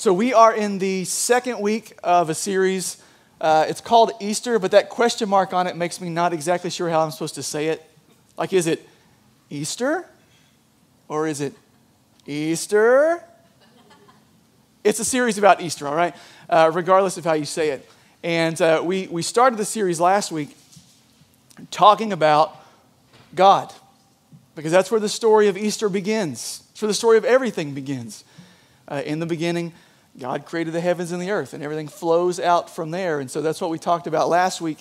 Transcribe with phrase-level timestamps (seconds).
[0.00, 3.02] So, we are in the second week of a series.
[3.38, 6.88] Uh, it's called Easter, but that question mark on it makes me not exactly sure
[6.88, 7.84] how I'm supposed to say it.
[8.38, 8.88] Like, is it
[9.50, 10.06] Easter?
[11.06, 11.52] Or is it
[12.26, 13.22] Easter?
[14.84, 16.16] It's a series about Easter, all right?
[16.48, 17.86] Uh, regardless of how you say it.
[18.22, 20.56] And uh, we, we started the series last week
[21.70, 22.56] talking about
[23.34, 23.70] God,
[24.54, 26.62] because that's where the story of Easter begins.
[26.70, 28.24] It's where the story of everything begins.
[28.88, 29.72] Uh, in the beginning,
[30.18, 33.20] God created the heavens and the earth, and everything flows out from there.
[33.20, 34.78] And so that's what we talked about last week.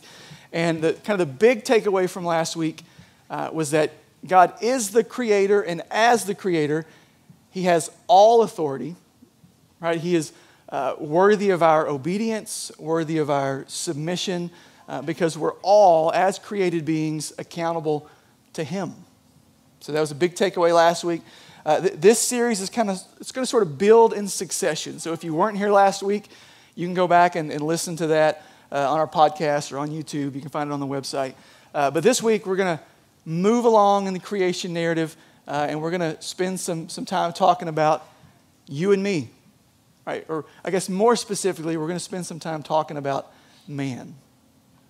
[0.52, 2.84] And the, kind of the big takeaway from last week
[3.30, 3.92] uh, was that
[4.28, 6.86] God is the creator, and as the creator,
[7.52, 8.96] he has all authority,
[9.80, 10.00] right?
[10.00, 10.34] He is
[10.70, 14.52] uh, worthy of our obedience, worthy of our submission,
[14.88, 18.10] uh, because we're all, as created beings, accountable
[18.54, 18.94] to him.
[19.80, 21.22] So that was a big takeaway last week.
[21.70, 24.98] Uh, th- this series is kind of, it's going to sort of build in succession.
[24.98, 26.30] So if you weren't here last week,
[26.74, 29.92] you can go back and, and listen to that uh, on our podcast or on
[29.92, 30.34] YouTube.
[30.34, 31.36] You can find it on the website.
[31.72, 32.84] Uh, but this week, we're going to
[33.24, 35.16] move along in the creation narrative,
[35.48, 38.04] uh, and we're going to spend some, some time talking about
[38.68, 39.30] you and me.
[40.08, 40.26] Right?
[40.28, 43.32] Or I guess more specifically, we're going to spend some time talking about
[43.68, 44.16] man.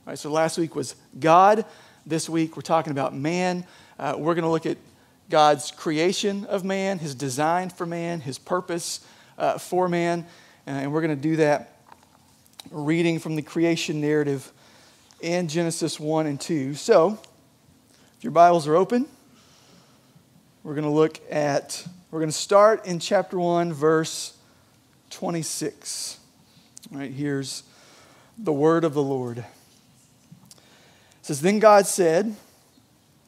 [0.06, 0.18] Right?
[0.18, 1.66] So last week was God.
[2.06, 3.66] This week, we're talking about man.
[4.00, 4.78] Uh, we're going to look at
[5.30, 9.02] God's creation of man, his design for man, his purpose
[9.38, 10.26] uh, for man.
[10.66, 11.76] And we're going to do that
[12.72, 14.52] reading from the creation narrative
[15.22, 16.74] in Genesis 1 and 2.
[16.74, 17.20] So,
[18.18, 19.06] if your Bibles are open,
[20.64, 24.36] we're going to look at, we're going to start in chapter 1, verse
[25.12, 26.20] 26.
[26.92, 27.64] All right, here's
[28.38, 29.40] the word of the Lord.
[29.40, 29.46] It
[31.22, 32.36] says, Then God said,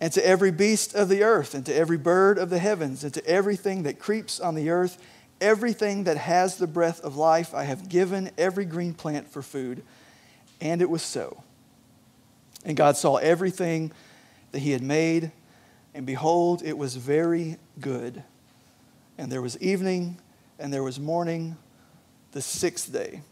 [0.00, 3.14] and to every beast of the earth, and to every bird of the heavens, and
[3.14, 4.98] to everything that creeps on the earth,
[5.40, 9.82] everything that has the breath of life, I have given every green plant for food.
[10.60, 11.42] And it was so.
[12.64, 13.92] And God saw everything
[14.52, 15.32] that He had made,
[15.94, 18.22] and behold, it was very good.
[19.16, 20.18] And there was evening,
[20.58, 21.56] and there was morning,
[22.32, 23.22] the sixth day.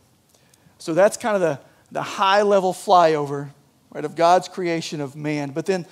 [0.78, 1.60] So that's kind of the,
[1.92, 3.50] the high level flyover
[3.90, 5.50] right, of God's creation of man.
[5.50, 5.86] But then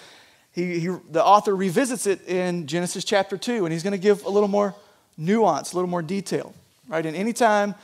[0.53, 4.25] he, he, the author revisits it in Genesis chapter 2, and he's going to give
[4.25, 4.75] a little more
[5.17, 6.55] nuance, a little more detail,
[6.89, 7.05] right?
[7.05, 7.75] And anytime,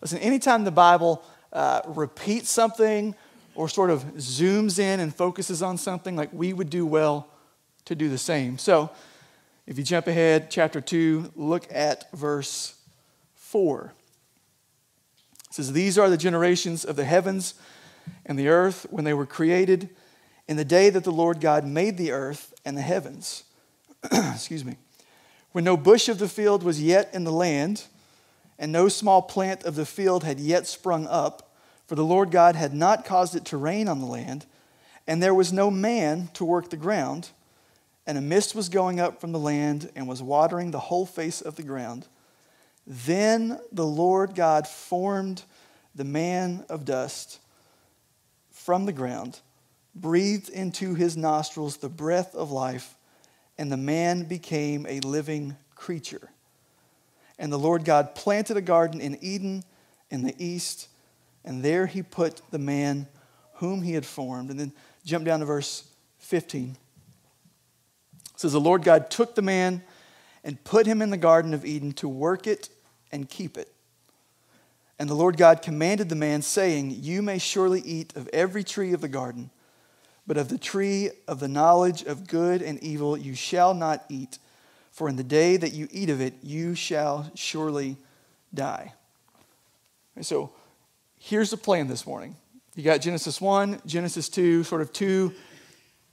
[0.00, 3.14] listen, anytime the Bible uh, repeats something
[3.54, 7.28] or sort of zooms in and focuses on something, like we would do well
[7.84, 8.56] to do the same.
[8.56, 8.90] So
[9.66, 12.74] if you jump ahead, chapter 2, look at verse
[13.34, 13.92] 4.
[15.48, 17.54] It says, These are the generations of the heavens
[18.24, 19.90] and the earth when they were created
[20.46, 23.44] in the day that the Lord God made the earth and the heavens.
[24.12, 24.76] Excuse me.
[25.52, 27.84] When no bush of the field was yet in the land,
[28.58, 31.54] and no small plant of the field had yet sprung up,
[31.86, 34.46] for the Lord God had not caused it to rain on the land,
[35.06, 37.30] and there was no man to work the ground,
[38.06, 41.40] and a mist was going up from the land and was watering the whole face
[41.40, 42.06] of the ground.
[42.86, 45.42] Then the Lord God formed
[45.94, 47.38] the man of dust
[48.50, 49.40] from the ground
[49.94, 52.96] breathed into his nostrils the breath of life,
[53.56, 56.30] and the man became a living creature.
[57.38, 59.64] And the Lord God planted a garden in Eden
[60.10, 60.88] in the east,
[61.44, 63.06] and there he put the man
[63.54, 64.50] whom he had formed.
[64.50, 64.72] And then
[65.04, 65.84] jump down to verse
[66.18, 66.76] 15.
[68.34, 69.82] It says, The Lord God took the man
[70.42, 72.68] and put him in the Garden of Eden to work it
[73.10, 73.70] and keep it.
[74.98, 78.92] And the Lord God commanded the man, saying, You may surely eat of every tree
[78.92, 79.50] of the garden.
[80.26, 84.38] But of the tree of the knowledge of good and evil you shall not eat,
[84.90, 87.96] for in the day that you eat of it, you shall surely
[88.54, 88.92] die.
[90.16, 90.52] And so
[91.18, 92.36] here's the plan this morning.
[92.74, 95.32] You got Genesis 1, Genesis 2, sort of two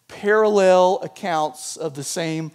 [0.07, 2.51] parallel accounts of the same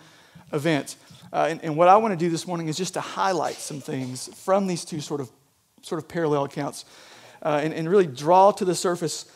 [0.52, 0.96] event.
[1.32, 3.80] Uh, and, and, what I want to do this morning is just to highlight some
[3.80, 5.30] things from these two sort of,
[5.82, 6.84] sort of parallel accounts
[7.42, 9.30] uh, and, and, really draw to the surface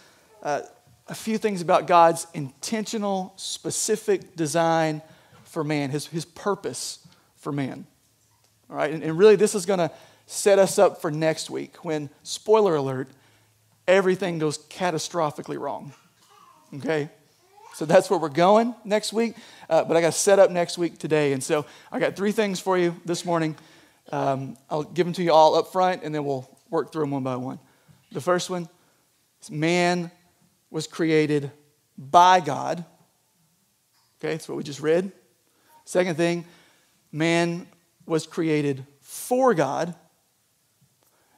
[0.44, 0.60] uh,
[1.10, 5.02] a few things about God's intentional, specific design
[5.42, 7.04] for man, his, his purpose
[7.36, 7.84] for man.
[8.70, 9.90] All right, and, and really, this is going to
[10.26, 13.08] set us up for next week when, spoiler alert,
[13.88, 15.92] everything goes catastrophically wrong.
[16.76, 17.10] Okay?
[17.74, 19.34] So that's where we're going next week.
[19.68, 21.32] Uh, but I got set up next week today.
[21.32, 23.56] And so I got three things for you this morning.
[24.12, 27.10] Um, I'll give them to you all up front, and then we'll work through them
[27.10, 27.58] one by one.
[28.12, 28.68] The first one
[29.42, 30.12] is man
[30.70, 31.50] was created
[31.96, 32.84] by God.
[34.18, 35.12] Okay, that's what we just read.
[35.84, 36.44] Second thing,
[37.10, 37.66] man
[38.06, 39.94] was created for God.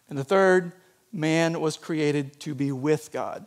[0.08, 0.72] And the third,
[1.12, 3.46] man was created to be with God.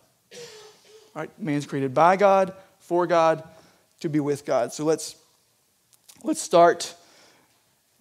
[1.15, 3.43] All right, man's created by God, for God,
[4.01, 4.73] to be with God.
[4.73, 5.15] So let's
[6.23, 6.95] let's start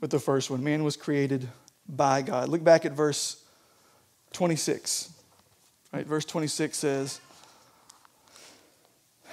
[0.00, 0.64] with the first one.
[0.64, 1.48] Man was created
[1.88, 2.48] by God.
[2.48, 3.42] Look back at verse
[4.32, 5.10] 26.
[5.92, 7.20] All right, verse 26 says,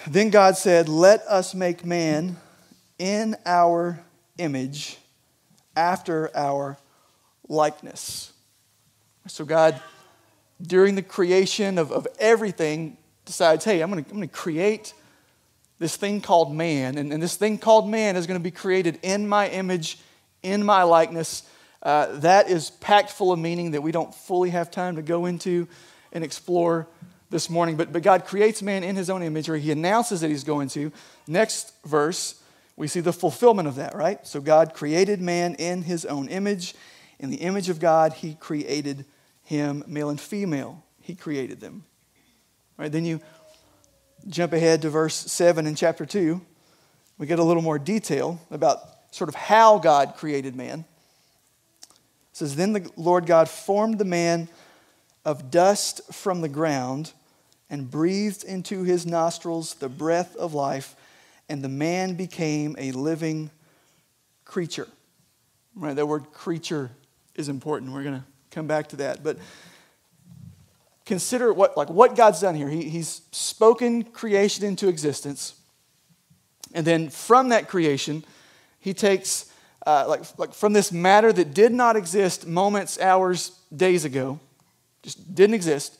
[0.07, 2.37] Then God said, Let us make man
[2.97, 4.03] in our
[4.37, 4.97] image,
[5.75, 6.77] after our
[7.47, 8.33] likeness.
[9.27, 9.79] So God,
[10.61, 14.93] during the creation of, of everything, decides, hey, I'm going to create
[15.79, 16.97] this thing called man.
[16.97, 19.99] And, and, this thing called man is going to be created in my image,
[20.43, 21.43] in my likeness.
[21.81, 25.25] Uh, that is packed full of meaning that we don't fully have time to go
[25.25, 25.67] into
[26.11, 26.87] and explore
[27.31, 27.77] this morning.
[27.77, 30.67] But, but God creates man in his own image, or he announces that he's going
[30.69, 30.91] to.
[31.25, 32.39] Next verse,
[32.75, 34.25] we see the fulfillment of that, right?
[34.27, 36.75] So God created man in his own image.
[37.19, 39.05] In the image of God, he created
[39.43, 40.83] him, male and female.
[41.01, 41.83] He created them.
[42.77, 43.21] All right, then you
[44.27, 46.39] jump ahead to verse 7 in chapter 2.
[47.17, 48.79] We get a little more detail about
[49.11, 50.85] sort of how God created man.
[51.89, 51.97] It
[52.33, 54.49] says, Then the Lord God formed the man
[55.23, 57.13] of dust from the ground
[57.71, 60.95] and breathed into his nostrils the breath of life,
[61.49, 63.49] and the man became a living
[64.45, 64.87] creature.
[65.73, 66.91] Right, that word creature
[67.35, 67.93] is important.
[67.93, 69.23] We're going to come back to that.
[69.23, 69.37] But
[71.05, 72.67] consider what, like what God's done here.
[72.67, 75.55] He, he's spoken creation into existence.
[76.73, 78.25] And then from that creation,
[78.79, 79.49] he takes,
[79.87, 84.41] uh, like, like from this matter that did not exist moments, hours, days ago,
[85.03, 85.97] just didn't exist,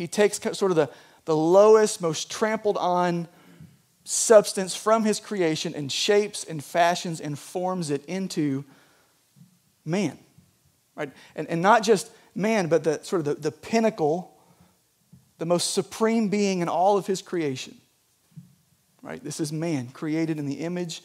[0.00, 0.88] he takes sort of the,
[1.26, 3.28] the lowest, most trampled on
[4.02, 8.64] substance from his creation and shapes and fashions and forms it into
[9.84, 10.16] man.
[10.96, 11.10] Right?
[11.36, 14.34] And, and not just man, but the sort of the, the pinnacle,
[15.36, 17.76] the most supreme being in all of his creation.
[19.02, 19.22] Right?
[19.22, 21.02] This is man, created in the image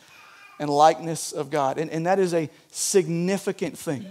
[0.58, 1.78] and likeness of God.
[1.78, 4.06] And, and that is a significant thing.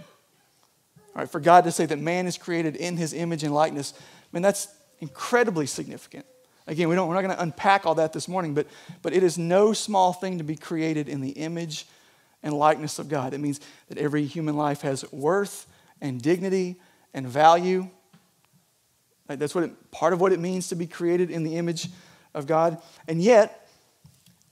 [1.15, 3.95] All right, for God to say that man is created in his image and likeness,
[3.97, 4.01] I
[4.31, 4.67] mean, that's
[4.99, 6.25] incredibly significant.
[6.67, 8.67] Again, we don't, we're not going to unpack all that this morning, but,
[9.01, 11.85] but it is no small thing to be created in the image
[12.41, 13.33] and likeness of God.
[13.33, 13.59] It means
[13.89, 15.67] that every human life has worth
[16.01, 16.75] and dignity
[17.13, 17.87] and value.
[19.27, 21.89] That's what it, part of what it means to be created in the image
[22.33, 22.81] of God.
[23.07, 23.67] And yet,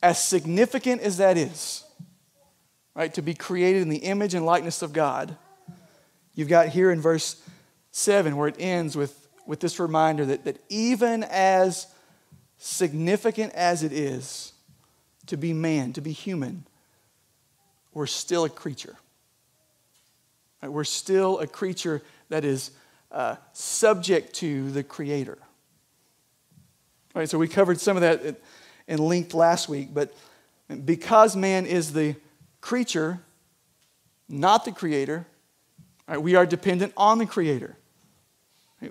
[0.01, 1.83] as significant as that is,
[2.95, 5.35] right, to be created in the image and likeness of God,
[6.35, 7.41] you've got here in verse
[7.91, 11.87] 7 where it ends with, with this reminder that, that even as
[12.57, 14.53] significant as it is
[15.27, 16.65] to be man, to be human,
[17.93, 18.95] we're still a creature.
[20.61, 22.71] We're still a creature that is
[23.11, 25.37] uh, subject to the Creator.
[27.15, 28.41] All right, so we covered some of that
[28.87, 30.13] in length last week, but
[30.85, 32.15] because man is the
[32.61, 33.19] creature,
[34.27, 35.27] not the Creator,
[36.07, 37.75] right, we are dependent on the Creator.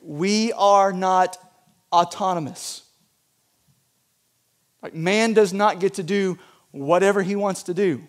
[0.02, 1.36] We are not
[1.92, 2.82] autonomous.
[4.82, 6.38] Like man does not get to do
[6.70, 8.02] whatever he wants to do.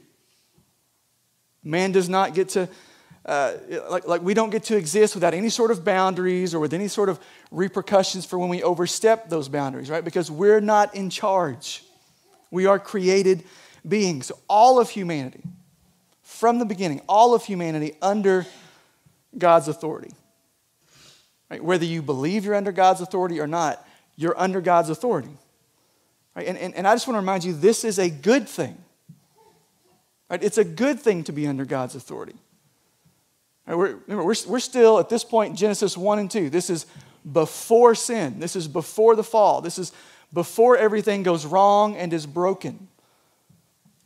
[1.64, 2.68] Man does not get to,
[3.26, 3.54] uh,
[3.90, 6.88] like, like we don't get to exist without any sort of boundaries or with any
[6.88, 7.20] sort of
[7.52, 10.04] repercussions for when we overstep those boundaries, right?
[10.04, 11.84] Because we're not in charge.
[12.52, 13.44] We are created
[13.88, 14.32] beings.
[14.50, 15.44] All of humanity,
[16.22, 18.46] from the beginning, all of humanity under
[19.38, 20.12] God's authority.
[21.54, 21.64] Right?
[21.64, 25.38] Whether you believe you're under God's authority or not, you're under God's authority.
[26.36, 26.48] Right?
[26.48, 28.76] And, and, and I just want to remind you this is a good thing.
[30.32, 30.42] Right?
[30.42, 32.34] It's a good thing to be under God's authority.
[33.68, 33.76] Right?
[33.76, 36.50] We're, remember, we're, we're still at this point, Genesis 1 and 2.
[36.50, 36.88] This is
[37.32, 38.40] before sin.
[38.40, 39.62] This is before the fall.
[39.62, 39.92] This is
[40.34, 42.88] before everything goes wrong and is broken.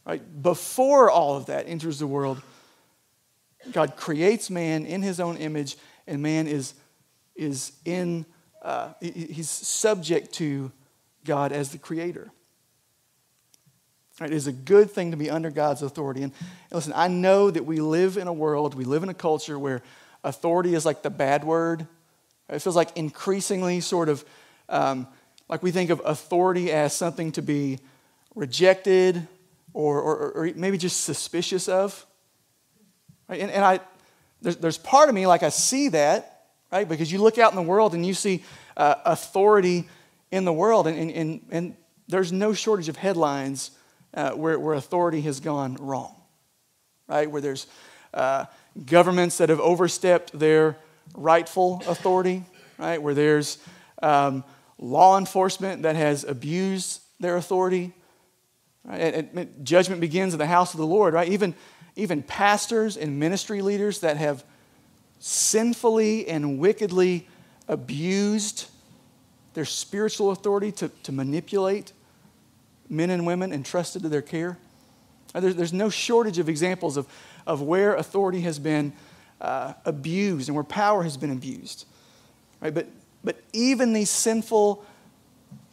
[0.06, 0.22] Right?
[0.44, 2.42] Before all of that enters the world,
[3.72, 6.74] God creates man in his own image, and man is,
[7.38, 8.26] is in,
[8.62, 10.72] uh, he's subject to
[11.26, 12.32] God as the creator.
[14.20, 16.24] It is a good thing to be under God's authority.
[16.24, 19.14] And, and listen, I know that we live in a world, we live in a
[19.14, 19.84] culture where
[20.24, 21.86] authority is like the bad word.
[22.50, 24.26] It feels like increasingly sort of
[24.70, 25.08] um,
[25.50, 27.80] like we think of authority as something to be
[28.36, 29.28] rejected
[29.74, 32.06] or, or, or maybe just suspicious of.
[33.28, 33.42] Right?
[33.42, 33.80] And, and I,
[34.42, 36.37] there's, there's part of me like I see that,
[36.72, 36.88] right?
[36.88, 38.44] Because you look out in the world and you see
[38.76, 39.88] uh, authority
[40.32, 41.76] in the world, and, and, and,
[42.10, 43.72] there's no shortage of headlines
[44.14, 46.16] uh, where, where authority has gone wrong,
[47.10, 47.30] right?
[47.30, 47.68] Where there's
[48.14, 48.46] uh,
[48.86, 50.78] governments that have overstepped their
[51.16, 52.46] rightful authority,
[52.78, 53.02] right?
[53.02, 53.58] Where there's
[54.02, 54.46] um,
[54.78, 57.94] law enforcement that has abused their authority.
[58.84, 59.02] Right?
[59.02, 61.28] And, and judgment begins in the house of the Lord, right?
[61.30, 61.56] Even,
[61.96, 64.44] even pastors and ministry leaders that have
[65.28, 67.28] sinfully and wickedly
[67.68, 68.70] abused
[69.56, 71.92] their spiritual authority to, to manipulate
[72.88, 74.58] men and women entrusted to their care.
[75.34, 77.08] There's, there's no shortage of examples of,
[77.46, 78.94] of where authority has been
[79.42, 81.86] uh, abused and where power has been abused.
[82.62, 82.74] Right?
[82.74, 82.88] But,
[83.22, 84.86] but even these sinful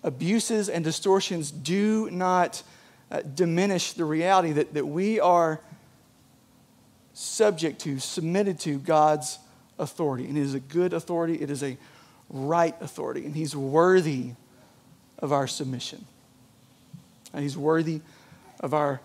[0.03, 2.65] abuses and distortions do not
[3.09, 5.61] uh, diminish the reality that, that we are
[7.13, 9.39] subject to, submitted to God's
[9.79, 10.27] authority.
[10.27, 11.77] And it is a good authority, it is a
[12.31, 14.33] right authority, and He's worthy
[15.19, 16.05] of our submission.
[17.33, 18.01] And He's worthy
[18.61, 19.01] of our,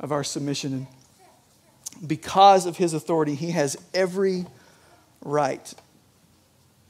[0.00, 0.72] of our submission.
[0.72, 4.46] And because of His authority, He has every
[5.22, 5.72] right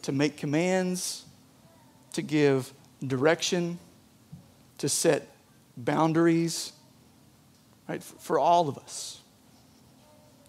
[0.02, 1.24] to make commands,
[2.12, 2.72] to give
[3.04, 3.78] direction,
[4.78, 5.28] to set
[5.76, 6.72] boundaries,
[7.88, 9.20] right, for all of us.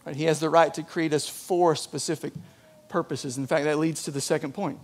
[0.05, 0.15] Right?
[0.15, 2.33] He has the right to create us for specific
[2.89, 3.37] purposes.
[3.37, 4.79] In fact, that leads to the second point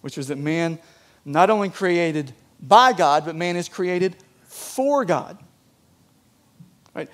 [0.00, 0.78] which was that man
[1.24, 5.38] not only created by God, but man is created for God.
[6.94, 7.08] Right?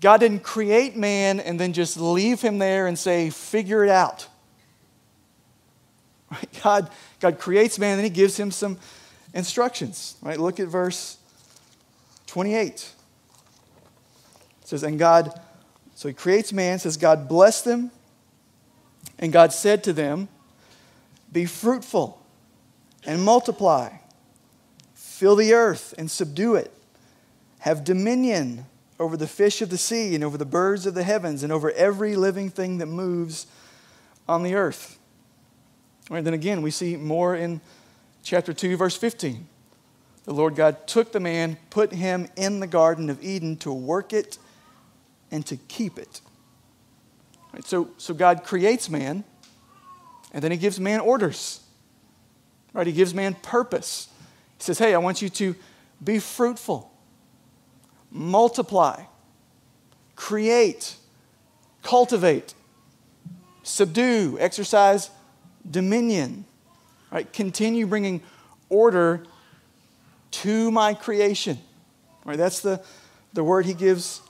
[0.00, 4.26] God didn't create man and then just leave him there and say, figure it out.
[6.30, 6.48] Right?
[6.62, 6.90] God,
[7.20, 8.78] God creates man and he gives him some
[9.32, 10.16] instructions.
[10.22, 10.38] Right?
[10.38, 11.18] Look at verse
[12.26, 12.66] 28.
[12.70, 12.92] It
[14.64, 15.38] says, And God,
[15.94, 17.90] so he creates man, says, God blessed them,
[19.18, 20.28] and God said to them,
[21.32, 22.20] be fruitful
[23.04, 23.90] and multiply.
[24.94, 26.72] Fill the earth and subdue it.
[27.60, 28.66] Have dominion
[28.98, 31.70] over the fish of the sea and over the birds of the heavens and over
[31.72, 33.46] every living thing that moves
[34.28, 34.98] on the earth.
[36.10, 37.60] And then again, we see more in
[38.22, 39.46] chapter 2, verse 15.
[40.24, 44.12] The Lord God took the man, put him in the Garden of Eden to work
[44.12, 44.38] it
[45.30, 46.20] and to keep it.
[47.52, 49.24] Right, so, so God creates man
[50.32, 51.60] and then he gives man orders.
[52.72, 52.86] Right?
[52.86, 54.08] He gives man purpose.
[54.58, 55.54] He says, Hey, I want you to
[56.02, 56.90] be fruitful,
[58.10, 59.04] multiply,
[60.16, 60.96] create,
[61.82, 62.54] cultivate,
[63.62, 65.10] subdue, exercise
[65.70, 66.44] dominion.
[67.10, 67.30] Right?
[67.30, 68.22] Continue bringing
[68.70, 69.24] order
[70.30, 71.58] to my creation.
[72.24, 72.38] Right?
[72.38, 72.82] That's the,
[73.34, 74.22] the word he gives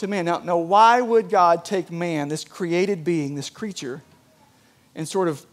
[0.00, 0.24] to man.
[0.24, 4.02] Now, now, why would God take man, this created being, this creature,
[4.94, 5.46] and sort of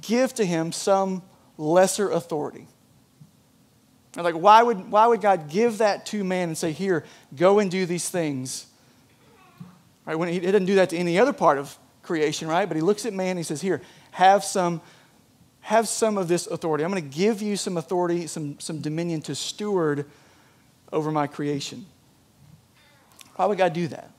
[0.00, 1.22] give to him some
[1.58, 2.66] lesser authority.
[4.16, 7.70] Like, why would, why would God give that to man and say, Here, go and
[7.70, 8.66] do these things?
[10.06, 10.16] Right?
[10.16, 12.66] When he, he didn't do that to any other part of creation, right?
[12.66, 14.80] But he looks at man and he says, Here, have some,
[15.60, 16.84] have some of this authority.
[16.84, 20.06] I'm going to give you some authority, some, some dominion to steward
[20.92, 21.84] over my creation.
[23.36, 24.10] Why would God do that?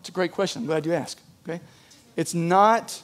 [0.00, 0.62] It's a great question.
[0.62, 1.20] I'm glad you asked.
[1.48, 1.60] Okay?
[2.16, 3.02] It's not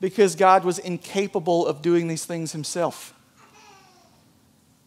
[0.00, 3.14] because God was incapable of doing these things himself.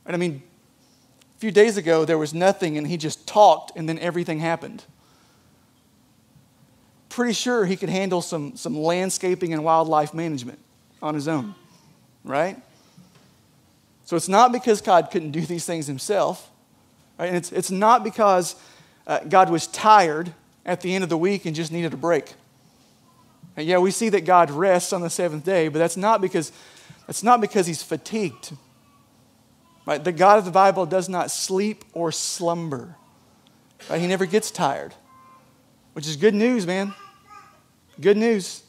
[0.05, 0.41] And I mean,
[1.35, 4.83] a few days ago, there was nothing, and he just talked, and then everything happened.
[7.09, 10.59] Pretty sure he could handle some, some landscaping and wildlife management
[11.01, 11.55] on his own,
[12.23, 12.57] right?
[14.05, 16.49] So it's not because God couldn't do these things himself,
[17.17, 17.27] right?
[17.27, 18.55] And it's, it's not because
[19.09, 20.31] uh, God was tired
[20.65, 22.35] at the end of the week and just needed a break.
[23.57, 26.51] And yeah, we see that God rests on the seventh day, but that's not because,
[27.07, 28.53] that's not because he's fatigued.
[29.87, 30.01] Right?
[30.01, 32.95] The God of the Bible does not sleep or slumber.
[33.89, 33.99] Right?
[33.99, 34.93] He never gets tired,
[35.93, 36.93] which is good news, man.
[37.99, 38.61] Good news.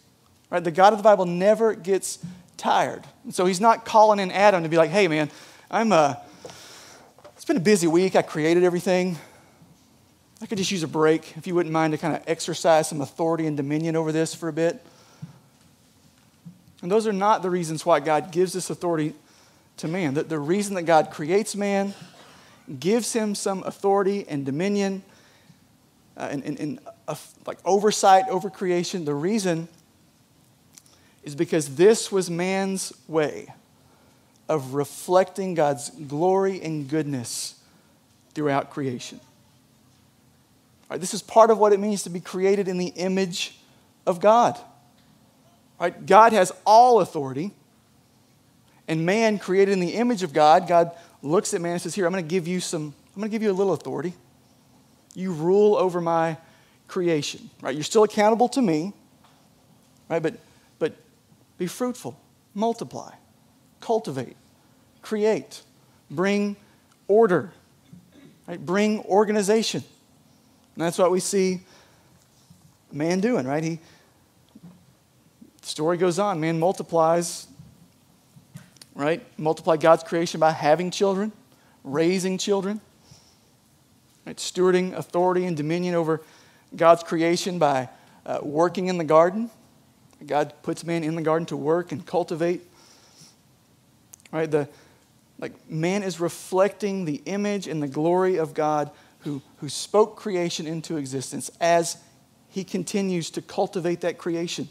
[0.48, 0.64] Right?
[0.64, 2.18] The God of the Bible never gets
[2.56, 3.04] tired.
[3.24, 5.30] And so he's not calling in Adam to be like, hey, man,
[5.70, 6.14] I'm, uh,
[7.36, 8.16] It's been a busy week.
[8.16, 9.18] I created everything.
[10.42, 13.00] I could just use a break if you wouldn't mind to kind of exercise some
[13.00, 14.84] authority and dominion over this for a bit.
[16.82, 19.14] And those are not the reasons why God gives this authority
[19.78, 20.14] to man.
[20.14, 21.92] The, the reason that God creates man,
[22.78, 25.02] gives him some authority and dominion
[26.16, 26.78] uh, and, and, and
[27.08, 27.14] uh,
[27.46, 29.68] like oversight over creation, the reason
[31.24, 33.52] is because this was man's way
[34.48, 37.60] of reflecting God's glory and goodness
[38.34, 39.20] throughout creation.
[40.90, 43.56] Right, this is part of what it means to be created in the image
[44.06, 44.58] of God.
[45.78, 47.52] Right, God has all authority,
[48.88, 50.90] and man created in the image of God, God
[51.22, 53.32] looks at man and says, Here, I'm going to give you some, I'm going to
[53.32, 54.14] give you a little authority.
[55.14, 56.36] You rule over my
[56.88, 57.50] creation.
[57.62, 57.74] Right?
[57.74, 58.92] You're still accountable to me,
[60.08, 60.22] right?
[60.22, 60.34] But
[60.80, 60.96] but
[61.56, 62.18] be fruitful,
[62.54, 63.14] multiply,
[63.80, 64.36] cultivate,
[65.02, 65.62] create,
[66.10, 66.56] bring
[67.06, 67.52] order,
[68.48, 68.64] right?
[68.64, 69.84] Bring organization.
[70.74, 71.60] And that's what we see
[72.92, 73.62] man doing, right?
[73.62, 73.78] He
[75.60, 77.46] the story goes on, man multiplies,
[78.94, 79.22] right?
[79.38, 81.32] Multiply God's creation by having children,
[81.84, 82.80] raising children,
[84.26, 84.36] right?
[84.36, 86.22] Stewarding authority and dominion over
[86.74, 87.88] God's creation by
[88.24, 89.50] uh, working in the garden.
[90.26, 92.62] God puts man in the garden to work and cultivate.
[94.30, 94.50] Right?
[94.50, 94.68] The,
[95.38, 100.66] like man is reflecting the image and the glory of God who, who spoke creation
[100.66, 101.98] into existence as
[102.48, 104.68] he continues to cultivate that creation.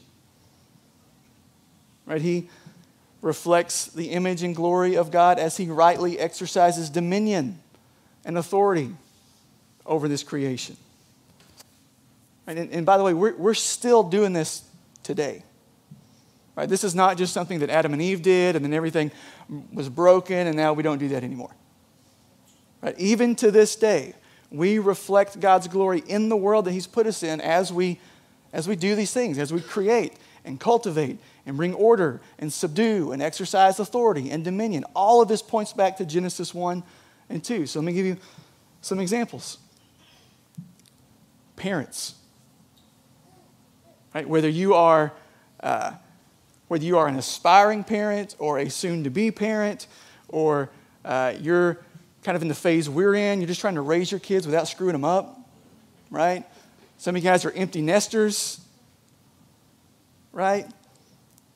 [2.06, 2.22] Right?
[2.22, 2.50] He
[3.22, 7.60] reflects the image and glory of God as he rightly exercises dominion
[8.26, 8.96] and authority
[9.86, 10.76] over this creation.
[12.48, 12.58] Right?
[12.58, 14.64] And, and by the way, we're, we're still doing this
[15.04, 15.44] today.
[16.56, 16.68] Right?
[16.68, 19.12] This is not just something that Adam and Eve did and then everything
[19.72, 21.52] was broken and now we don't do that anymore.
[22.82, 22.98] Right?
[22.98, 24.16] Even to this day,
[24.52, 28.00] we reflect God's glory in the world that He's put us in as we,
[28.54, 33.12] as we do these things, as we create and cultivate and bring order and subdue
[33.12, 34.86] and exercise authority and dominion.
[34.96, 36.84] All of this points back to Genesis 1
[37.30, 37.66] and 2.
[37.66, 38.18] So let me give you
[38.82, 39.58] some examples.
[41.56, 42.16] Parents,
[44.14, 44.28] Right?
[44.28, 45.14] Whether you are
[45.60, 45.94] uh,
[46.68, 49.88] whether you are an aspiring parent or a soon-to-be parent,
[50.28, 50.70] or
[51.04, 51.80] uh, you're
[52.30, 54.68] kind of in the phase we're in, you're just trying to raise your kids without
[54.68, 55.36] screwing them up,
[56.12, 56.46] right?
[57.00, 58.62] Some of you guys are empty nesters,
[60.32, 60.68] right?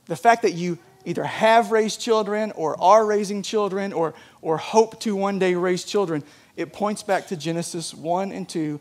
[0.08, 5.00] The fact that you either have raised children or are raising children or, or hope
[5.02, 6.24] to one day raise children,
[6.58, 8.80] it points back to Genesis 1 and 2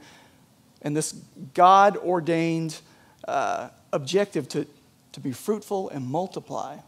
[0.81, 1.13] and this
[1.53, 2.81] God ordained
[3.29, 4.67] uh, objective to,
[5.13, 6.79] to be fruitful and multiply,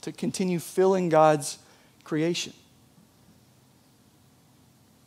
[0.00, 1.58] to continue filling God's
[2.02, 2.54] creation.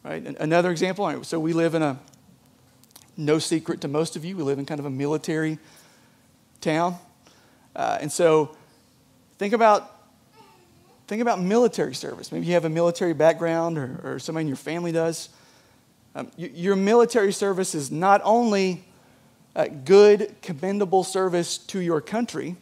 [0.03, 0.25] Right?
[0.39, 1.99] Another example so we live in a,
[3.17, 5.59] no secret to most of you, we live in kind of a military
[6.61, 6.95] town.
[7.75, 8.55] Uh, and so
[9.37, 9.93] think about
[11.07, 12.31] think about military service.
[12.31, 15.29] Maybe you have a military background or, or somebody in your family does.
[16.15, 18.83] Um, your military service is not only
[19.55, 22.55] uh, good, commendable service to your country,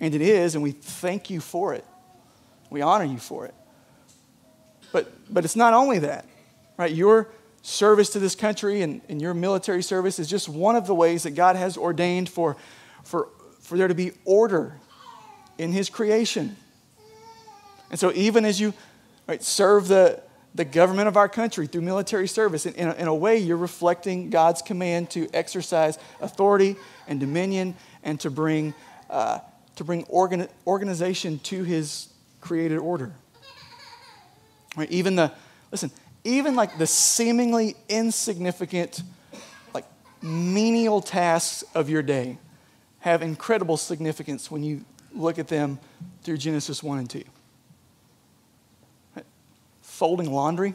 [0.00, 1.84] and it is, and we thank you for it.
[2.70, 3.54] We honor you for it.
[4.90, 6.26] But, but it's not only that,
[6.82, 6.92] right?
[6.92, 7.28] Your
[7.62, 11.22] service to this country and, and your military service is just one of the ways
[11.22, 12.56] that God has ordained for,
[13.04, 13.28] for,
[13.60, 14.74] for there to be order
[15.58, 16.56] in His creation.
[17.90, 18.74] And so, even as you
[19.28, 20.20] right, serve the,
[20.56, 22.66] the government of our country through military service.
[22.66, 27.76] In, in, a, in, a, way, you're reflecting God's command to exercise authority and dominion
[28.02, 28.74] and to bring,
[29.08, 29.38] uh,
[29.76, 32.08] to bring organ, organization to his
[32.40, 33.12] created order.
[34.76, 34.90] Right?
[34.90, 35.30] Even the,
[35.70, 35.90] listen,
[36.24, 39.02] even like the seemingly insignificant,
[39.74, 39.84] like
[40.22, 42.38] menial tasks of your day
[43.00, 45.78] have incredible significance when you look at them
[46.22, 47.22] through Genesis 1 and 2
[50.02, 50.74] folding laundry,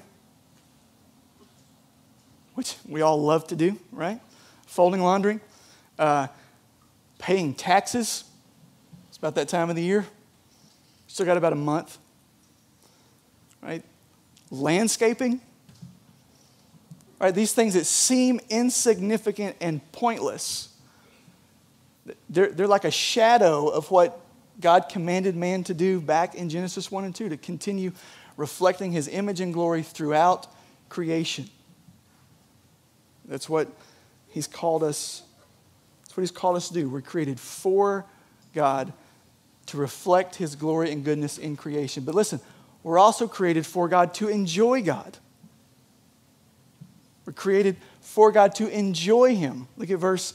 [2.53, 4.21] which we all love to do, right?
[4.67, 5.41] Folding laundry,
[5.99, 6.27] uh,
[7.17, 8.23] paying taxes.
[9.10, 10.05] It's about that time of the year.
[11.07, 11.97] Still got about a month,
[13.62, 13.83] right?
[14.49, 15.41] Landscaping,
[17.19, 17.33] right?
[17.33, 20.69] These things that seem insignificant and pointless.
[22.29, 24.19] They're, they're like a shadow of what
[24.60, 27.91] God commanded man to do back in Genesis 1 and 2 to continue
[28.38, 30.47] reflecting his image and glory throughout
[30.89, 31.49] creation.
[33.25, 33.67] That's what
[34.29, 35.23] he's called us.
[36.03, 36.89] That's what he's called us to do.
[36.89, 38.05] We're created for
[38.53, 38.93] God
[39.67, 42.03] to reflect his glory and goodness in creation.
[42.03, 42.39] But listen,
[42.83, 45.17] we're also created for God to enjoy God.
[47.25, 49.67] We're created for God to enjoy Him.
[49.77, 50.33] Look at verse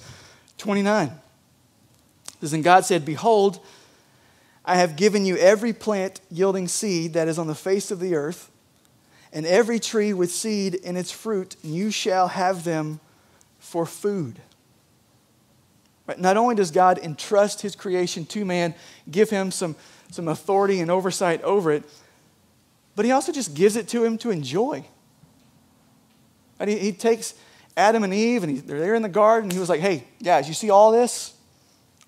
[0.59, 1.09] 29.
[1.09, 3.64] It says, And God said, Behold,
[4.64, 8.14] I have given you every plant yielding seed that is on the face of the
[8.14, 8.50] earth,
[9.33, 13.00] and every tree with seed in its fruit, and you shall have them
[13.59, 14.38] for food.
[16.18, 18.74] Not only does God entrust his creation to man,
[19.11, 19.76] give him some,
[20.11, 21.85] some authority and oversight over it,
[22.94, 24.85] but he also just gives it to him to enjoy.
[26.61, 27.35] And he, he takes
[27.76, 29.50] Adam and Eve, and he, they're there in the garden.
[29.50, 31.35] He was like, hey, guys, you see all this?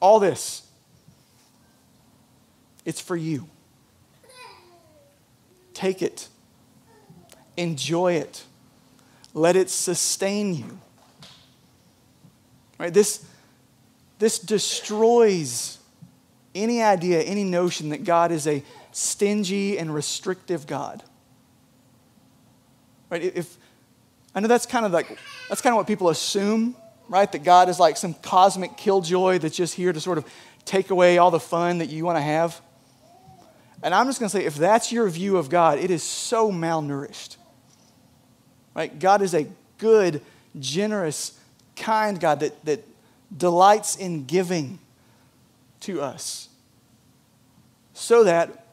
[0.00, 0.62] All this.
[2.84, 3.48] It's for you.
[5.72, 6.28] Take it.
[7.56, 8.44] Enjoy it.
[9.32, 10.78] Let it sustain you.
[12.78, 12.92] Right?
[12.92, 13.24] This,
[14.18, 15.78] this destroys
[16.54, 18.62] any idea, any notion that God is a
[18.94, 21.02] stingy and restrictive God.
[23.10, 23.22] Right?
[23.22, 23.58] If,
[24.34, 26.76] I know that's kind of like, that's kind of what people assume,
[27.08, 27.30] right?
[27.30, 30.24] That God is like some cosmic killjoy that's just here to sort of
[30.64, 32.60] take away all the fun that you want to have.
[33.82, 36.52] And I'm just going to say, if that's your view of God, it is so
[36.52, 37.36] malnourished.
[38.74, 38.96] Right?
[38.96, 40.22] God is a good,
[40.58, 41.38] generous,
[41.74, 42.84] kind God that, that
[43.36, 44.78] delights in giving
[45.80, 46.48] to us
[47.92, 48.63] so that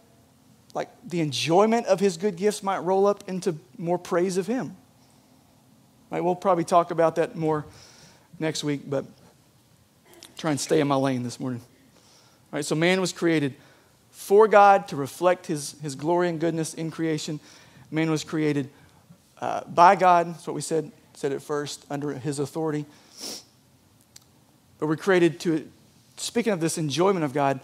[0.73, 4.75] like the enjoyment of his good gifts might roll up into more praise of him
[6.11, 7.65] Right, we'll probably talk about that more
[8.37, 9.05] next week, but
[10.37, 11.61] try and stay in my lane this morning.
[11.61, 13.55] All right, so man was created
[14.09, 17.39] for God to reflect his, his glory and goodness in creation.
[17.91, 18.69] Man was created
[19.39, 20.33] uh, by God.
[20.33, 22.85] That's what we said, said at first, under his authority.
[24.79, 25.65] But we're created to,
[26.17, 27.61] speaking of this enjoyment of God,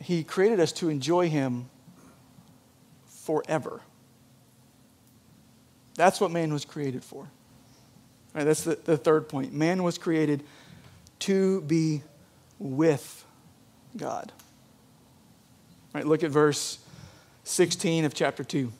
[0.00, 1.68] he created us to enjoy him
[3.06, 3.80] forever.
[5.94, 7.28] That's what man was created for.
[8.32, 9.52] That's the, the third point.
[9.52, 10.42] Man was created
[11.20, 12.02] to be
[12.58, 13.24] with
[13.96, 14.32] God.
[15.92, 16.78] Right, look at verse
[17.44, 18.72] 16 of chapter 2.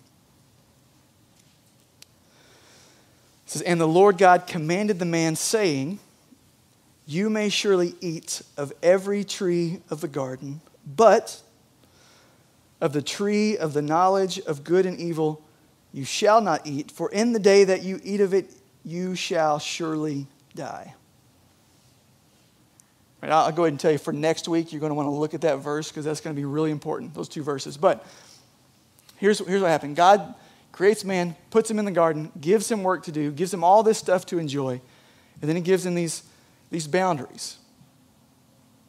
[3.47, 5.99] It says, And the Lord God commanded the man, saying,
[7.07, 11.41] You may surely eat of every tree of the garden, but
[12.81, 15.43] of the tree of the knowledge of good and evil
[15.93, 18.51] you shall not eat, for in the day that you eat of it,
[18.85, 20.95] you shall surely die.
[23.21, 25.11] Right, I'll go ahead and tell you for next week, you're going to want to
[25.11, 27.77] look at that verse because that's going to be really important, those two verses.
[27.77, 28.07] But
[29.17, 30.35] here's, here's what happened God
[30.73, 33.83] creates man, puts him in the garden, gives him work to do, gives him all
[33.83, 34.81] this stuff to enjoy,
[35.41, 36.23] and then he gives him these,
[36.71, 37.59] these boundaries.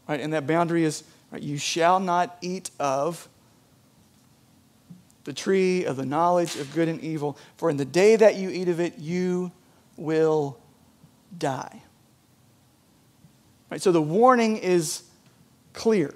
[0.07, 0.19] Right?
[0.19, 3.27] And that boundary is right, you shall not eat of
[5.23, 8.49] the tree of the knowledge of good and evil, for in the day that you
[8.49, 9.51] eat of it, you
[9.95, 10.57] will
[11.37, 11.81] die.
[13.69, 15.03] Right, so the warning is
[15.73, 16.13] clear.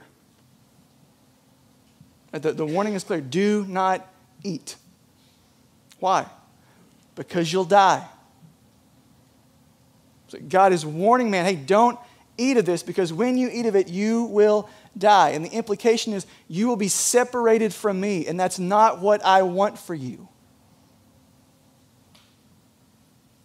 [2.31, 4.05] The, the warning is clear do not
[4.43, 4.75] eat.
[5.99, 6.25] Why?
[7.15, 8.05] Because you'll die.
[10.27, 11.97] So God is warning man hey, don't
[12.37, 15.29] eat of this because when you eat of it, you will die.
[15.29, 19.41] And the implication is you will be separated from me, and that's not what I
[19.43, 20.27] want for you.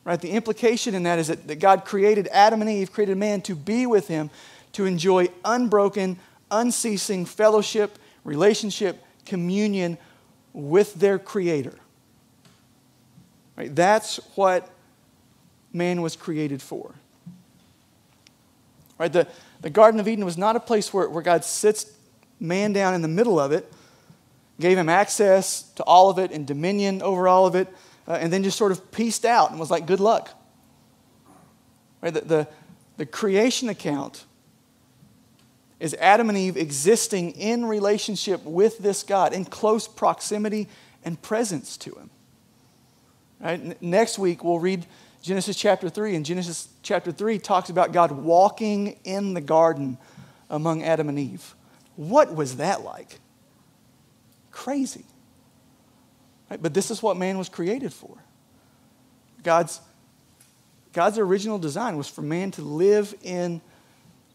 [0.04, 0.20] Right?
[0.20, 3.54] The implication in that is that, that God created Adam and Eve, created man to
[3.54, 4.30] be with him,
[4.72, 6.18] to enjoy unbroken,
[6.50, 9.98] unceasing fellowship, relationship, communion
[10.52, 11.78] with their Creator.
[13.56, 13.74] Right?
[13.74, 14.68] That's what
[15.72, 16.94] man was created for.
[19.00, 19.10] Right?
[19.10, 19.26] The,
[19.62, 21.90] the Garden of Eden was not a place where, where God sits
[22.38, 23.72] man down in the middle of it,
[24.60, 27.66] gave him access to all of it and dominion over all of it,
[28.06, 30.38] uh, and then just sort of pieced out and was like, good luck.
[32.02, 32.12] Right?
[32.12, 32.48] The, the,
[32.98, 34.26] the creation account
[35.78, 40.68] is Adam and Eve existing in relationship with this God, in close proximity
[41.06, 42.10] and presence to him.
[43.40, 43.80] Right?
[43.80, 44.84] Next week, we'll read
[45.22, 49.98] Genesis chapter 3, and Genesis chapter 3 talks about God walking in the garden
[50.48, 51.54] among Adam and Eve.
[51.96, 53.18] What was that like?
[54.50, 55.04] Crazy.
[56.50, 56.60] Right?
[56.60, 58.16] But this is what man was created for.
[59.42, 59.80] God's,
[60.92, 63.60] God's original design was for man to live in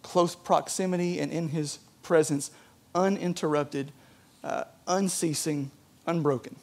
[0.04, 2.52] close proximity and in his presence,
[2.93, 3.91] uninterrupted,
[4.43, 5.71] uh, unceasing,
[6.06, 6.56] unbroken.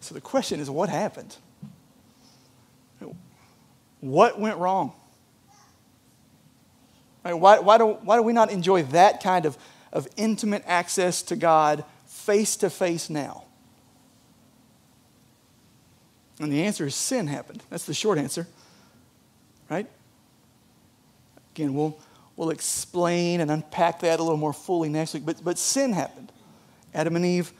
[0.00, 1.36] So the question is what happened?
[4.02, 4.94] What went wrong?
[7.24, 9.56] Right, why, why, do, why do we not enjoy that kind of,
[9.92, 13.44] of intimate access to God face to face now?
[16.40, 17.62] And the answer is sin happened.
[17.70, 18.48] That's the short answer,
[19.70, 19.86] right?
[21.54, 21.96] Again, we'll,
[22.34, 26.32] we'll explain and unpack that a little more fully next week, but, but sin happened.
[26.92, 27.52] Adam and Eve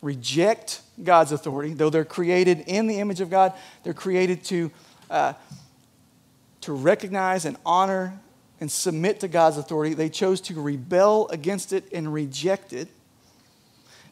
[0.00, 1.74] reject God's authority.
[1.74, 4.70] Though they're created in the image of God, they're created to,
[5.10, 5.32] uh,
[6.62, 8.18] to recognize and honor
[8.60, 9.94] and submit to God's authority.
[9.94, 12.88] They chose to rebel against it and reject it.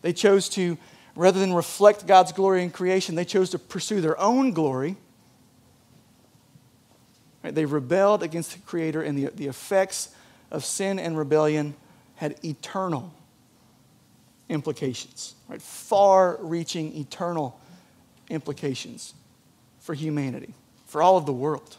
[0.02, 0.78] They chose to,
[1.16, 4.96] rather than reflect God's glory in creation, they chose to pursue their own glory.
[7.42, 7.54] Right?
[7.54, 10.10] They rebelled against the Creator, and the, the effects
[10.50, 11.74] of sin and rebellion
[12.16, 13.12] had eternal
[14.48, 15.60] implications, right?
[15.60, 17.58] Far reaching eternal
[18.30, 19.14] implications
[19.80, 20.54] for humanity,
[20.86, 21.76] for all of the world.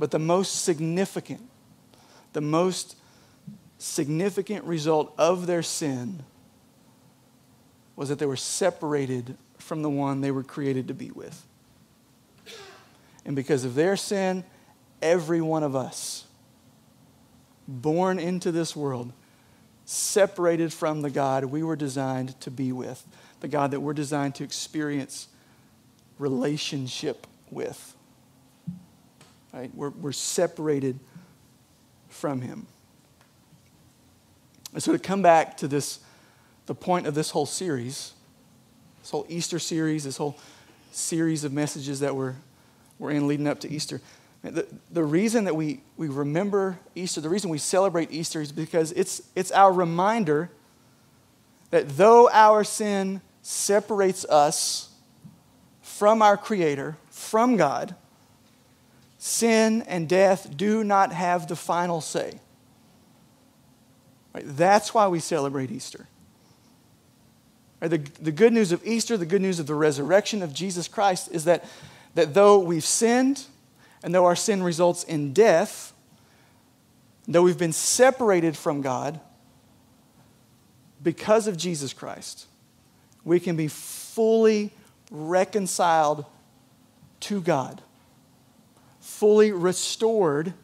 [0.00, 1.42] But the most significant,
[2.32, 2.96] the most
[3.76, 6.24] significant result of their sin
[7.96, 11.44] was that they were separated from the one they were created to be with.
[13.26, 14.42] And because of their sin,
[15.02, 16.24] every one of us
[17.68, 19.12] born into this world
[19.84, 23.06] separated from the God we were designed to be with,
[23.40, 25.28] the God that we're designed to experience
[26.18, 27.94] relationship with.
[29.52, 29.70] Right?
[29.74, 30.98] We're, we're separated
[32.08, 32.66] from Him.
[34.72, 36.00] And so to come back to this,
[36.66, 38.12] the point of this whole series,
[39.02, 40.38] this whole Easter series, this whole
[40.92, 42.36] series of messages that we're,
[42.98, 44.00] we're in leading up to Easter,
[44.42, 48.92] the, the reason that we, we remember Easter, the reason we celebrate Easter is because
[48.92, 50.50] it's, it's our reminder
[51.70, 54.90] that though our sin separates us
[55.82, 57.94] from our Creator, from God,
[59.20, 62.40] sin and death do not have the final say.
[64.34, 64.44] Right?
[64.46, 66.08] That's why we celebrate Easter.
[67.82, 67.88] Right?
[67.90, 71.28] The, the good news of Easter, the good news of the resurrection of Jesus Christ
[71.32, 71.64] is that,
[72.14, 73.44] that though we've sinned,
[74.02, 75.92] and though our sin results in death,
[77.28, 79.20] though we've been separated from God
[81.02, 82.46] because of Jesus Christ,
[83.22, 84.70] we can be fully
[85.10, 86.24] reconciled
[87.20, 87.82] to God,
[89.10, 90.54] fully restored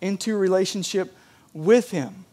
[0.00, 1.14] into relationship
[1.52, 2.26] with Him.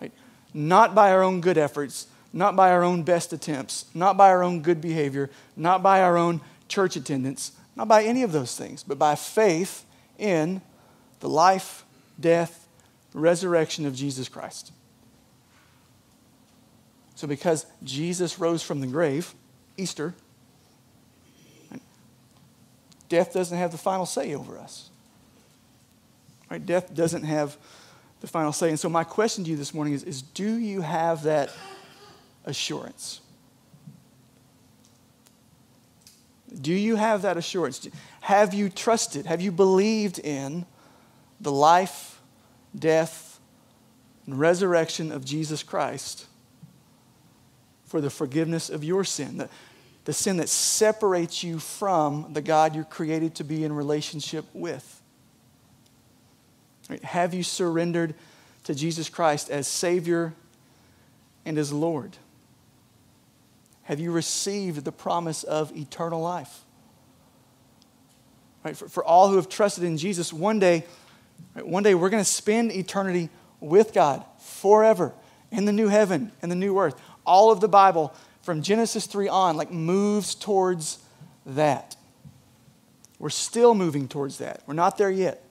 [0.00, 0.12] Right?
[0.52, 4.42] Not by our own good efforts, not by our own best attempts, not by our
[4.42, 8.82] own good behavior, not by our own church attendance, not by any of those things,
[8.82, 9.84] but by faith
[10.18, 10.60] in
[11.20, 11.84] the life,
[12.20, 12.68] death,
[13.14, 14.72] resurrection of Jesus Christ.
[17.14, 19.34] So, because Jesus rose from the grave,
[19.76, 20.14] Easter,
[23.12, 24.88] death doesn't have the final say over us.
[26.50, 26.64] Right?
[26.64, 27.58] Death doesn't have
[28.22, 28.70] the final say.
[28.70, 31.52] And so, my question to you this morning is, is do you have that
[32.46, 33.20] assurance?
[36.58, 37.86] Do you have that assurance?
[38.22, 39.26] Have you trusted?
[39.26, 40.64] Have you believed in
[41.38, 42.18] the life,
[42.74, 43.40] death,
[44.24, 46.24] and resurrection of Jesus Christ
[47.84, 49.50] for the forgiveness of your sin?
[50.04, 55.00] The, sin that separates you from the God you're created to be in relationship with.
[57.04, 58.14] Have you surrendered
[58.64, 60.34] to Jesus Christ as Savior
[61.44, 62.16] and as Lord?
[63.84, 66.64] Have you received the promise of eternal life?
[68.64, 70.84] Right, for, for all who have trusted in Jesus, one day,
[71.54, 73.28] right, one day we're going to spend eternity
[73.60, 75.12] with God forever
[75.50, 77.00] in the new heaven and the new earth.
[77.26, 80.98] All of the Bible from Genesis 3 on like moves towards
[81.46, 81.96] that.
[83.18, 84.62] We're still moving towards that.
[84.66, 85.44] We're not there yet.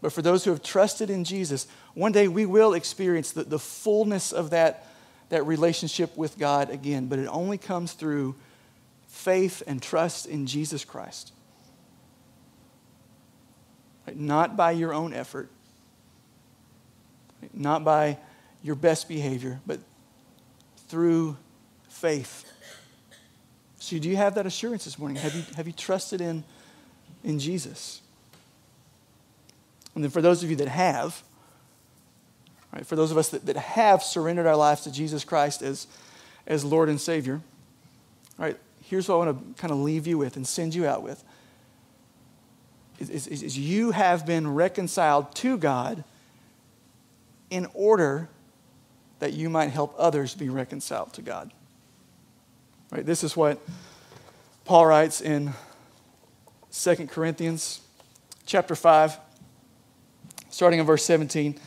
[0.00, 3.58] But for those who have trusted in Jesus, one day we will experience the, the
[3.58, 4.84] fullness of that
[5.28, 8.34] that relationship with God again, but it only comes through
[9.08, 11.32] faith and trust in Jesus Christ.
[14.06, 14.16] Right?
[14.16, 15.50] Not by your own effort,
[17.42, 17.54] right?
[17.54, 18.18] not by
[18.62, 19.80] your best behavior, but
[20.88, 21.36] through
[21.98, 22.44] faith.
[23.78, 25.16] So, do you have that assurance this morning?
[25.16, 26.44] Have you, have you trusted in,
[27.24, 28.00] in Jesus?
[29.94, 31.22] And then, for those of you that have,
[32.72, 32.86] Right?
[32.86, 35.86] For those of us that, that have surrendered our lives to Jesus Christ as,
[36.46, 37.40] as Lord and Savior,
[38.36, 38.58] right?
[38.82, 41.22] here's what I want to kind of leave you with and send you out with.
[42.98, 46.04] Is, is, is you have been reconciled to God
[47.50, 48.28] in order
[49.20, 51.52] that you might help others be reconciled to God.
[52.90, 53.04] Right?
[53.04, 53.60] This is what
[54.64, 55.52] Paul writes in
[56.72, 57.80] 2 Corinthians
[58.46, 59.16] chapter 5,
[60.50, 61.58] starting in verse 17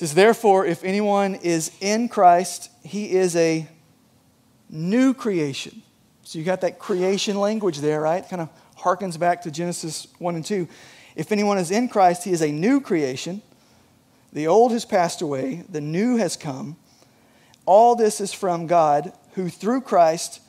[0.00, 3.68] says, Therefore, if anyone is in Christ, he is a
[4.70, 5.82] new creation.
[6.22, 8.26] So you got that creation language there, right?
[8.26, 10.66] Kind of harkens back to Genesis 1 and 2.
[11.16, 13.42] If anyone is in Christ, he is a new creation.
[14.32, 16.76] The old has passed away, the new has come.
[17.66, 20.40] All this is from God, who through Christ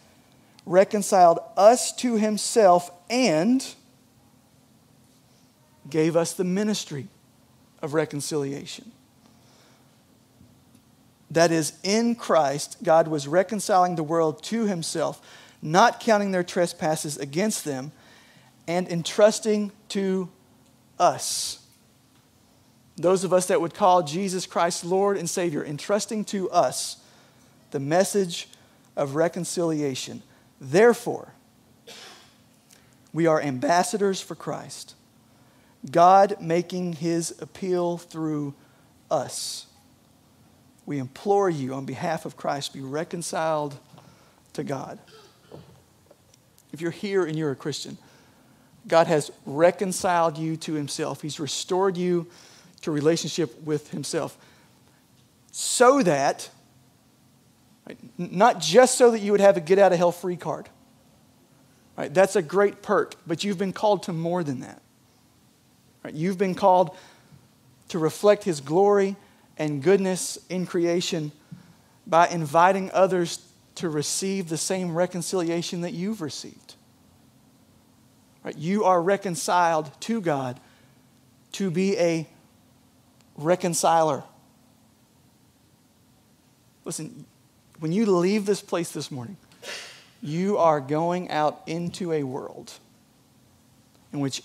[0.65, 3.65] reconciled us to himself and
[5.89, 7.07] gave us the ministry
[7.81, 8.91] of reconciliation.
[11.31, 15.21] That is, in Christ, God was reconciling the world to himself,
[15.61, 17.91] not counting their trespasses against them,
[18.67, 20.29] and entrusting to
[20.99, 21.65] us.
[22.97, 26.97] Those of us that would call Jesus Christ Lord and Savior, entrusting to us
[27.71, 28.49] the message
[28.95, 30.21] of reconciliation.
[30.59, 31.33] Therefore,
[33.13, 34.95] we are ambassadors for Christ,
[35.89, 38.53] God making his appeal through
[39.09, 39.65] us.
[40.85, 43.77] We implore you on behalf of Christ, be reconciled
[44.53, 44.99] to God.
[46.71, 47.97] If you're here and you're a Christian,
[48.87, 51.21] God has reconciled you to himself.
[51.21, 52.27] He's restored you
[52.81, 54.37] to relationship with himself.
[55.51, 56.49] So that,
[57.87, 60.69] right, not just so that you would have a get out of hell free card.
[61.97, 64.81] Right, that's a great perk, but you've been called to more than that.
[66.03, 66.95] Right, you've been called
[67.89, 69.15] to reflect his glory
[69.57, 71.31] and goodness in creation
[72.07, 76.75] by inviting others to receive the same reconciliation that you've received.
[78.43, 78.57] Right?
[78.57, 80.59] You are reconciled to God
[81.53, 82.27] to be a
[83.35, 84.23] reconciler.
[86.85, 87.25] Listen,
[87.81, 89.37] when you leave this place this morning,
[90.21, 92.71] you are going out into a world
[94.13, 94.43] in which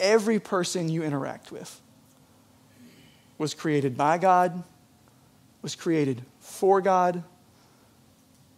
[0.00, 1.80] every person you interact with
[3.38, 4.64] was created by God,
[5.62, 7.22] was created for God,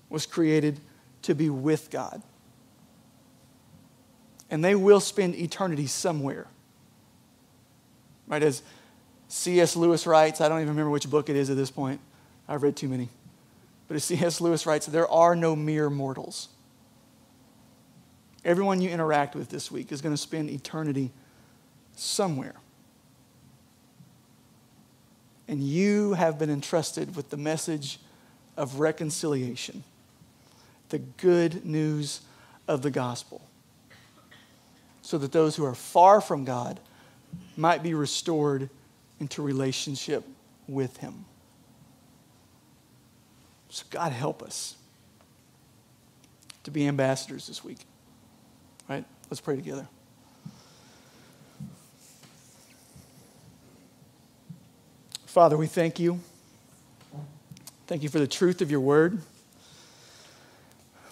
[0.08, 0.80] was created
[1.20, 2.22] to be with God.
[4.50, 6.46] And they will spend eternity somewhere.
[8.26, 8.42] Right?
[8.42, 8.62] As
[9.28, 9.76] C.S.
[9.76, 12.00] Lewis writes, I don't even remember which book it is at this point.
[12.48, 13.10] I've read too many.
[13.88, 14.40] But as C.S.
[14.40, 16.48] Lewis writes, there are no mere mortals.
[18.44, 21.10] Everyone you interact with this week is going to spend eternity
[21.96, 22.54] somewhere.
[25.48, 28.00] And you have been entrusted with the message
[28.56, 29.84] of reconciliation,
[30.88, 32.22] the good news
[32.66, 33.42] of the gospel,
[35.02, 36.80] so that those who are far from God
[37.56, 38.68] might be restored
[39.20, 40.24] into relationship
[40.66, 41.24] with Him.
[43.68, 44.76] So, God, help us
[46.64, 47.78] to be ambassadors this week.
[48.88, 49.04] Right?
[49.30, 49.86] Let's pray together.
[55.26, 56.20] Father, we thank you.
[57.86, 59.20] Thank you for the truth of your word.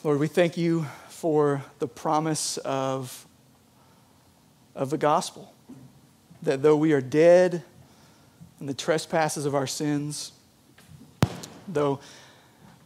[0.03, 3.27] Lord, we thank you for the promise of,
[4.75, 5.55] of the gospel
[6.43, 7.63] that though we are dead
[8.61, 10.33] in the trespasses of our sins,
[11.69, 12.01] though,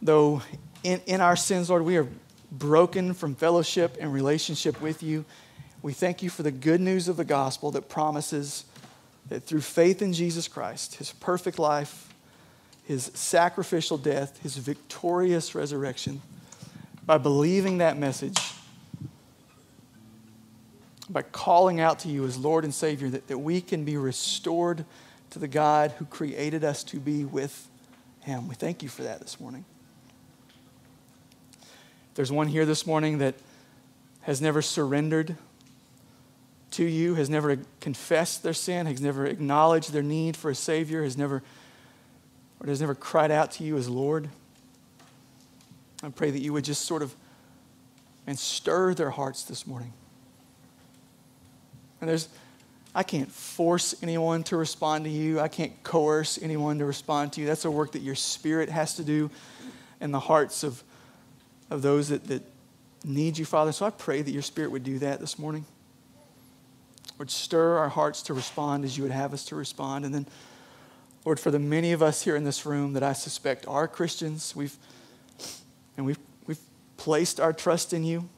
[0.01, 0.41] though
[0.83, 2.07] in, in our sins, Lord, we are
[2.51, 5.25] broken from fellowship and relationship with you,
[5.81, 8.65] we thank you for the good news of the gospel that promises
[9.29, 12.13] that through faith in Jesus Christ, his perfect life,
[12.83, 16.21] his sacrificial death, his victorious resurrection,
[17.05, 18.37] by believing that message,
[21.09, 24.85] by calling out to you as Lord and Savior, that, that we can be restored
[25.29, 27.67] to the God who created us to be with
[28.21, 28.47] Him.
[28.47, 29.65] We thank you for that this morning.
[32.19, 33.35] There's one here this morning that
[34.23, 35.37] has never surrendered
[36.71, 41.01] to you, has never confessed their sin, has never acknowledged their need for a Savior,
[41.01, 41.41] has never,
[42.59, 44.27] or has never cried out to you as Lord.
[46.03, 47.15] I pray that you would just sort of
[48.27, 49.93] and stir their hearts this morning.
[52.01, 52.27] And there's
[52.93, 55.39] I can't force anyone to respond to you.
[55.39, 57.47] I can't coerce anyone to respond to you.
[57.47, 59.31] That's a work that your spirit has to do
[60.01, 60.83] in the hearts of,
[61.69, 62.43] of those that, that
[63.03, 63.71] need you, Father.
[63.71, 65.65] So I pray that your spirit would do that this morning.
[67.17, 70.05] Would stir our hearts to respond as you would have us to respond.
[70.05, 70.25] And then,
[71.25, 74.55] Lord, for the many of us here in this room that I suspect are Christians,
[74.55, 74.77] we've
[75.97, 76.61] and we've we've
[76.95, 78.29] placed our trust in you.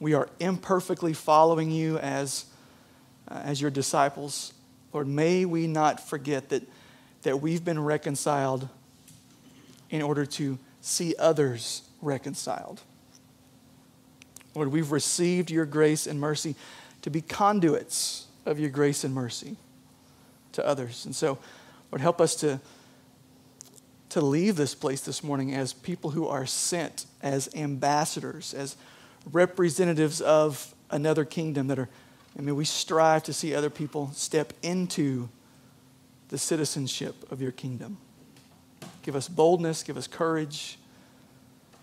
[0.00, 2.46] We are imperfectly following you as
[3.28, 4.52] uh, as your disciples.
[4.92, 6.64] Lord, may we not forget that,
[7.22, 8.68] that we've been reconciled
[9.88, 12.80] in order to see others reconciled.
[14.54, 16.56] Lord, we've received your grace and mercy
[17.02, 19.56] to be conduits of your grace and mercy
[20.52, 21.04] to others.
[21.04, 21.38] And so,
[21.90, 22.60] Lord, help us to,
[24.10, 28.76] to leave this place this morning as people who are sent, as ambassadors, as
[29.30, 31.88] representatives of another kingdom that are,
[32.36, 35.28] I mean, we strive to see other people step into
[36.28, 37.98] the citizenship of your kingdom.
[39.02, 40.78] Give us boldness, give us courage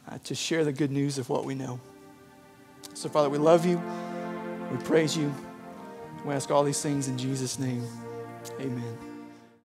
[0.09, 1.79] uh, to share the good news of what we know.
[2.93, 3.81] So, Father, we love you.
[4.71, 5.33] We praise you.
[6.25, 7.85] We ask all these things in Jesus' name.
[8.59, 9.06] Amen.